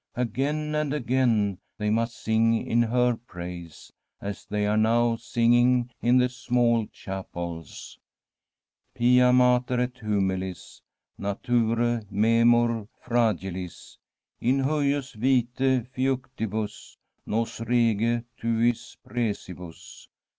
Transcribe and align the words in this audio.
Again 0.15 0.73
and 0.73 0.95
again 0.95 1.59
they 1.77 1.91
must 1.91 2.17
sing 2.17 2.55
in 2.65 2.81
her 2.81 3.15
praise, 3.17 3.93
as 4.19 4.47
they 4.47 4.65
are 4.65 4.75
now 4.75 5.15
singing 5.15 5.91
in 6.01 6.17
the 6.17 6.27
small 6.27 6.87
chapels:' 6.87 7.99
Pia 8.95 9.31
Mater 9.31 9.79
et 9.79 9.93
humilis, 9.99 10.81
Naturx 11.19 12.07
memor 12.11 12.87
fragilis, 13.05 13.99
In 14.39 14.57
hujus 14.63 15.13
vitac 15.15 15.89
fluctibus 15.93 16.97
Nos 17.27 17.59
rege 17.59 18.23
tuis 18.39 18.97
precibus. 19.07 20.07